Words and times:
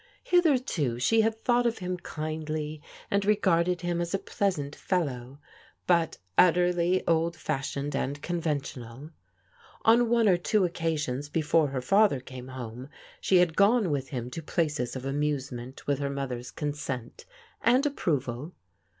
Hitherto 0.23 0.97
she 0.97 1.21
had 1.21 1.35
thought 1.43 1.67
of 1.67 1.77
him 1.77 1.95
kindly 1.95 2.81
and 3.11 3.23
regarded 3.23 3.81
him 3.81 4.01
as 4.01 4.15
a 4.15 4.17
pleasant 4.17 4.75
fellow, 4.75 5.37
but 5.85 6.17
utterly 6.39 7.05
old 7.07 7.35
fashioned 7.35 7.95
and 7.95 8.19
conventional. 8.19 9.11
On 9.83 10.09
one 10.09 10.27
or 10.27 10.37
two 10.37 10.63
occasions 10.65 11.29
before 11.29 11.67
her 11.67 11.83
father 11.83 12.19
came 12.19 12.47
home, 12.47 12.89
she 13.19 13.37
had 13.37 13.55
gone 13.55 13.91
with 13.91 14.09
him 14.09 14.31
to 14.31 14.41
places 14.41 14.95
of 14.95 15.05
amusement 15.05 15.85
with 15.85 15.99
her 15.99 16.09
mother's 16.09 16.49
consent 16.49 17.25
and 17.61 17.85
approval. 17.85 18.55